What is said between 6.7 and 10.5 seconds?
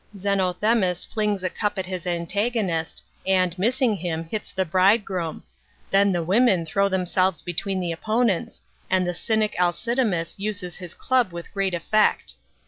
them selves between the opponents, and the Cynic Alcidaruas